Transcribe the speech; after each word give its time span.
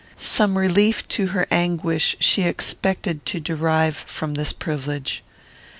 Some 0.17 0.57
relief 0.57 1.07
to 1.09 1.27
her 1.27 1.45
anguish 1.51 2.15
she 2.19 2.41
expected 2.41 3.23
to 3.27 3.39
derive 3.39 3.95
from 4.07 4.33
this 4.33 4.51
privilege. 4.51 5.21